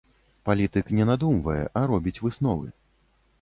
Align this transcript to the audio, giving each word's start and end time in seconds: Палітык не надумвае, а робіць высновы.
Палітык 0.47 0.85
не 0.99 1.05
надумвае, 1.09 1.59
а 1.83 1.85
робіць 1.93 2.15
высновы. 2.25 2.73